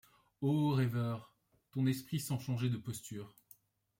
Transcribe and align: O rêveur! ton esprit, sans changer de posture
O 0.41 0.71
rêveur! 0.71 1.31
ton 1.71 1.85
esprit, 1.85 2.19
sans 2.19 2.39
changer 2.39 2.69
de 2.71 2.77
posture 2.77 3.35